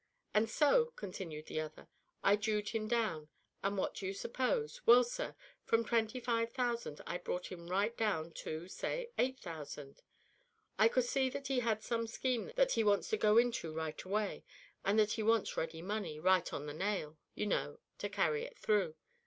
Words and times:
"And 0.33 0.49
so," 0.49 0.85
continued 0.95 1.45
the 1.45 1.59
other, 1.59 1.87
"I 2.23 2.35
jewed 2.35 2.69
him 2.69 2.87
down, 2.87 3.29
and 3.61 3.77
what 3.77 3.93
do 3.93 4.07
you 4.07 4.15
suppose? 4.15 4.81
Well, 4.87 5.03
sir, 5.03 5.35
from 5.63 5.85
twenty 5.85 6.19
five 6.19 6.51
thousand 6.51 7.01
I 7.05 7.19
brought 7.19 7.51
him 7.51 7.67
right 7.67 7.95
down 7.95 8.31
to, 8.31 8.67
say, 8.67 9.11
eight 9.19 9.37
thousand. 9.41 10.01
I 10.79 10.87
could 10.87 11.05
see 11.05 11.29
that 11.29 11.49
he 11.49 11.59
had 11.59 11.83
some 11.83 12.07
scheme 12.07 12.51
that 12.55 12.71
he 12.71 12.83
wants 12.83 13.09
to 13.09 13.17
go 13.17 13.37
into 13.37 13.71
right 13.71 14.01
away, 14.01 14.43
and 14.83 14.97
that 14.97 15.11
he 15.11 15.21
wants 15.21 15.55
ready 15.55 15.83
money, 15.83 16.19
right 16.19 16.51
on 16.51 16.65
the 16.65 16.73
nail, 16.73 17.19
you 17.35 17.45
know, 17.45 17.77
to 17.99 18.09
carry 18.09 18.43
it 18.43 18.57
through. 18.57 18.95